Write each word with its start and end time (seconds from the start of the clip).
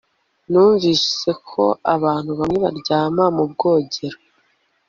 Numvise 0.49 1.29
ko 1.49 1.63
abantu 1.95 2.31
bamwe 2.39 2.57
baryama 2.65 3.23
mubwogero 3.35 4.17